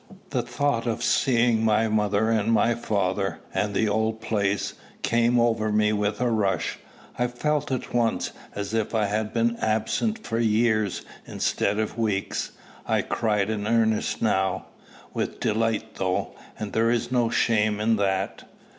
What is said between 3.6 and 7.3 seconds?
the old place, came over me with a rush. I